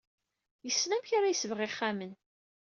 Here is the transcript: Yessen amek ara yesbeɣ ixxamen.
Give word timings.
Yessen 0.65 0.95
amek 0.95 1.09
ara 1.17 1.31
yesbeɣ 1.31 1.59
ixxamen. 1.67 2.13